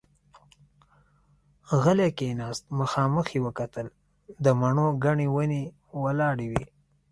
غلی 1.83 2.09
کېناست، 2.17 2.63
مخامخ 2.79 3.27
يې 3.35 3.39
وکتل، 3.45 3.87
د 4.43 4.45
مڼو 4.59 4.87
ګنې 5.03 5.27
ونې 5.33 5.63
ولاړې 6.03 6.47
وې. 6.51 6.63